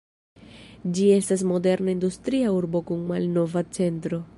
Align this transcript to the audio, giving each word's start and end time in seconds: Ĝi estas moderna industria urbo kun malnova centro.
Ĝi 0.95 1.05
estas 1.17 1.45
moderna 1.51 1.95
industria 1.97 2.57
urbo 2.63 2.85
kun 2.91 3.09
malnova 3.13 3.69
centro. 3.79 4.27